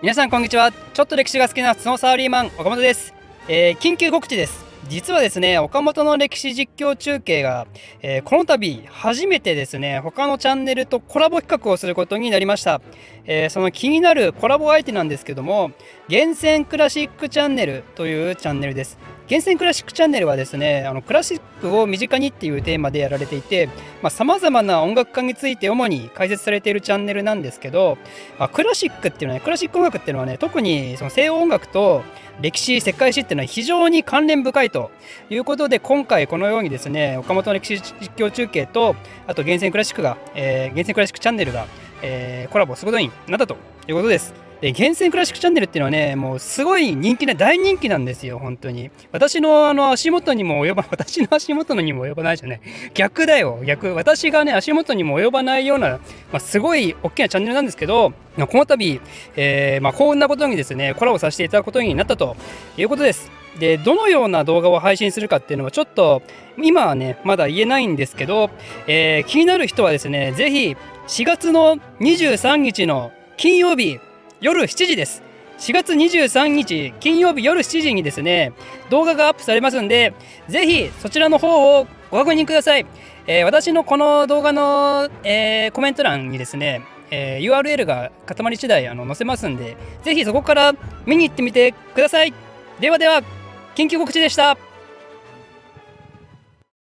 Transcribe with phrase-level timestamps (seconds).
[0.00, 0.70] 皆さんこんにちは。
[0.70, 3.12] ちょっと歴史が好きなスノーサーリーマン岡本です、
[3.48, 4.64] えー緊急告知です。
[4.88, 7.66] 実はですね岡本の歴史実況中継が、
[8.00, 12.80] えーこの度初めてですね他のチャンネルとコラボ企画をすることになりました、
[13.24, 15.72] えーその気になるコラボ相手なんですけども
[16.06, 18.98] 厳選クラシックチャンネルというチャンネルです。
[19.28, 23.68] 厳選クラシックチャンネルはですねあのクラシックを身近にっていうテーマでやられていて
[24.08, 27.98] さまざ、まな音楽家について主に解説されているチャンネルなんですけど、
[28.38, 32.02] まあクラシックっていうのはねクラシック音楽っていうのはね特にその西洋音楽と
[32.40, 34.90] 歴史世界史っていうのは非常に関連深いと
[35.28, 41.66] いうことで今回このようにですね岡本の歴史実況中継とあと厳選クラシックが、えー厳選クラシックチャンネルが、
[42.02, 43.56] えーコラボすることになったと
[43.88, 44.47] いうことです。
[44.60, 48.90] で厳選クラシックチャンネルっていうのはねもうすごい人気な大人気なんですよ本当に。
[49.12, 52.60] 私のあの足元にも及ば 私の足元にも及ばないじゃない。
[52.94, 53.60] 逆だよ。
[53.64, 55.98] 逆私がね足元にも及ばないような、ま
[56.32, 59.00] あ、すごい大きなチャンネルなんですけどこの度、
[59.36, 62.36] えーまあ、幸運なことにですねコラボさせていただくことになったと
[62.76, 63.30] いうことです。
[63.60, 66.22] でどのような動画を配信するかっていうのはちょっと
[66.56, 68.50] 今はねまだ言えないんですけど、
[68.86, 70.76] えー気になる人はですねぜひ
[71.08, 73.98] 4月の23日の金曜日
[74.40, 75.22] 夜7時です。
[75.58, 78.52] 4月23日金曜日夜7時にですね
[78.90, 80.14] 動画がアップされますんで
[80.48, 82.86] ぜひそちらの方をご確認ください、
[83.26, 90.74] えー私のこの動画の、えーコメント欄にですね、えー URL が固まり次第あの載せますんでぜひそこから
[91.06, 92.32] 見に行ってみてください。
[92.78, 93.22] ではでは
[93.74, 94.67] 緊急告知でした。